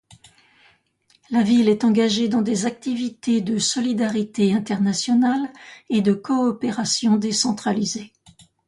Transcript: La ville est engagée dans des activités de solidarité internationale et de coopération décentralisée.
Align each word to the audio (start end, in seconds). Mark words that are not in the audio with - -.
La 1.29 1.43
ville 1.43 1.69
est 1.69 1.83
engagée 1.83 2.27
dans 2.27 2.41
des 2.41 2.65
activités 2.65 3.39
de 3.39 3.59
solidarité 3.59 4.51
internationale 4.51 5.47
et 5.91 6.01
de 6.01 6.13
coopération 6.13 7.17
décentralisée. 7.17 8.11